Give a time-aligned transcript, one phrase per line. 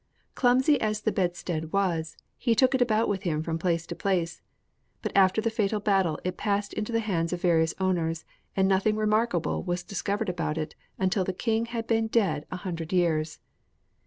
[0.33, 4.41] Clumsy as the bedstead was, he took it about with him from place to place;
[5.03, 8.25] but after the fatal battle it passed into the hands of various owners,
[8.55, 12.91] and nothing remarkable was discovered about it until the king had been dead a hundred
[12.91, 13.37] years.